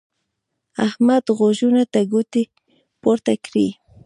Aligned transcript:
احمد 0.85 1.23
غوږو 1.37 1.69
ته 1.93 1.99
ګوتې 2.11 2.43
پورته 3.01 3.33
کړې. 3.45 3.67